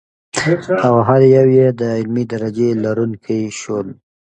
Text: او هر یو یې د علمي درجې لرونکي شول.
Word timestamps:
او 0.85 0.95
هر 1.07 1.21
یو 1.37 1.47
یې 1.57 1.67
د 1.79 1.81
علمي 1.97 2.23
درجې 2.33 2.69
لرونکي 2.83 3.39
شول. 3.59 3.87